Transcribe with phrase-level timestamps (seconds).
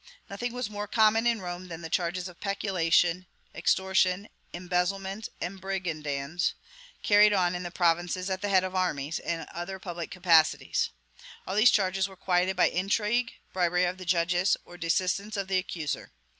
[0.31, 6.55] Nothing was more common in Rome than charges of peculation, extortion, embezzlement, and brigandage,
[7.03, 10.89] carried on in the provinces at the head of armies, and in other public capacities.
[11.45, 15.59] All these charges were quieted by intrigue, bribery of the judges, or desistance of the
[15.59, 16.11] accuser.